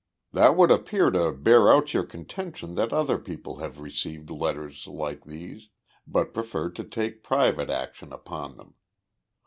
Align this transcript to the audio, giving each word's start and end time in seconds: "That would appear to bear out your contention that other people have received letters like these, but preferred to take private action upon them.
"That 0.31 0.57
would 0.57 0.71
appear 0.71 1.11
to 1.11 1.31
bear 1.31 1.71
out 1.71 1.93
your 1.93 2.03
contention 2.05 2.73
that 2.73 2.91
other 2.91 3.19
people 3.19 3.57
have 3.59 3.79
received 3.79 4.31
letters 4.31 4.87
like 4.87 5.25
these, 5.25 5.69
but 6.07 6.33
preferred 6.33 6.75
to 6.77 6.83
take 6.83 7.21
private 7.21 7.69
action 7.69 8.11
upon 8.11 8.57
them. 8.57 8.73